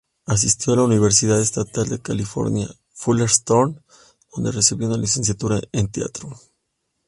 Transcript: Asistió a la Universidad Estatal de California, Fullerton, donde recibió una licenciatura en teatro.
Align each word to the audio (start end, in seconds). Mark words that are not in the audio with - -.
Asistió 0.25 0.73
a 0.73 0.77
la 0.77 0.81
Universidad 0.85 1.39
Estatal 1.39 1.87
de 1.87 1.99
California, 2.01 2.67
Fullerton, 2.91 3.83
donde 4.33 4.51
recibió 4.51 4.87
una 4.87 4.97
licenciatura 4.97 5.61
en 5.73 5.89
teatro. 5.89 6.39